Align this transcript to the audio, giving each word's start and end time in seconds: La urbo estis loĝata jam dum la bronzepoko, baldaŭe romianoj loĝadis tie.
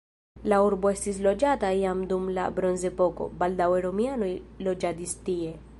La 0.51 0.57
urbo 0.67 0.89
estis 0.91 1.19
loĝata 1.25 1.69
jam 1.81 2.01
dum 2.13 2.25
la 2.39 2.47
bronzepoko, 2.59 3.29
baldaŭe 3.43 3.87
romianoj 3.89 4.33
loĝadis 4.69 5.17
tie. 5.29 5.59